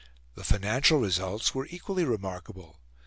The 0.33 0.43
financial 0.43 0.97
results 0.99 1.53
were 1.53 1.67
equally 1.69 2.05
remarkable. 2.05 2.79